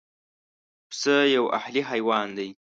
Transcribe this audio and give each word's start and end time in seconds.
پسه 0.89 1.15
یو 1.35 1.45
اهلي 1.59 1.81
حیوان 1.89 2.27
دی. 2.37 2.49